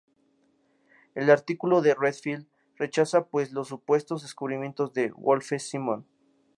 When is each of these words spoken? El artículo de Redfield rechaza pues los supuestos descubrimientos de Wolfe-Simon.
El 1.13 1.29
artículo 1.29 1.81
de 1.83 1.93
Redfield 1.93 2.47
rechaza 2.75 3.27
pues 3.27 3.51
los 3.51 3.67
supuestos 3.67 4.23
descubrimientos 4.23 4.93
de 4.95 5.09
Wolfe-Simon. 5.11 6.07